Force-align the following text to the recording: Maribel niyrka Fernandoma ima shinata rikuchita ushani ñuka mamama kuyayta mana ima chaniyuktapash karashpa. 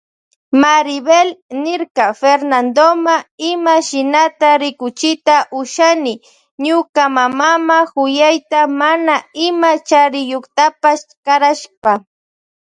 Maribel 0.61 1.27
niyrka 1.63 2.07
Fernandoma 2.21 3.15
ima 3.51 3.75
shinata 3.87 4.49
rikuchita 4.61 5.35
ushani 5.59 6.13
ñuka 6.65 7.03
mamama 7.17 7.77
kuyayta 7.93 8.59
mana 8.79 9.15
ima 9.47 9.69
chaniyuktapash 9.87 11.03
karashpa. 11.25 11.91